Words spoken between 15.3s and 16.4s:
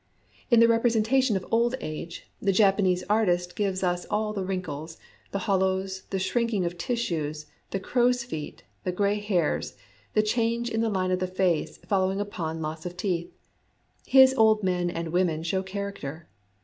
show character.